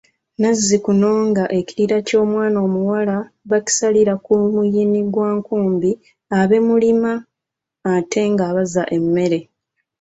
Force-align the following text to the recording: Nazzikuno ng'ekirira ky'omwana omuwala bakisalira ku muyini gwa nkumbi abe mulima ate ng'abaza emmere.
Nazzikuno 0.39 1.09
ng'ekirira 1.29 1.97
ky'omwana 2.07 2.57
omuwala 2.67 3.15
bakisalira 3.49 4.13
ku 4.25 4.33
muyini 4.53 5.01
gwa 5.13 5.29
nkumbi 5.37 5.91
abe 6.39 6.57
mulima 6.67 7.11
ate 7.95 8.21
ng'abaza 8.31 8.83
emmere. 8.97 9.39